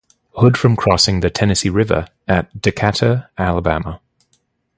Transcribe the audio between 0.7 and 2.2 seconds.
crossing the Tennessee River